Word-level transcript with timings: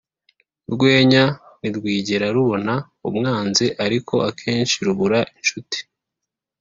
urwenya 0.67 1.23
ntirwigera 1.59 2.25
rubona 2.35 2.73
umwanzi 3.09 3.65
ariko 3.85 4.15
akenshi 4.29 4.75
rubura 4.85 5.19
inshuti. 5.39 5.77